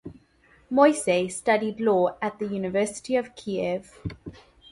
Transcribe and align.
Moisei 0.71 1.29
studied 1.31 1.79
law 1.79 2.17
at 2.23 2.39
the 2.39 2.47
University 2.47 3.15
of 3.15 3.35
Kiev. 3.35 3.99